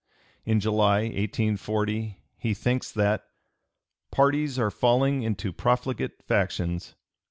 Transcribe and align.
In 0.45 0.59
July, 0.59 1.01
1840, 1.01 2.23
he 2.39 2.53
thinks 2.55 2.91
that 2.91 3.23
"parties 4.09 4.57
are 4.57 4.71
falling 4.71 5.21
into 5.21 5.53
profligate 5.53 6.23
factions. 6.23 6.95